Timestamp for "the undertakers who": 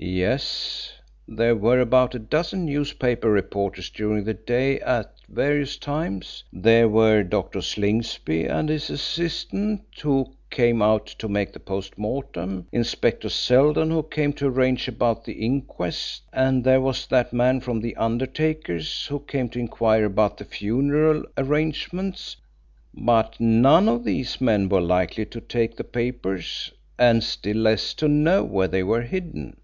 17.80-19.18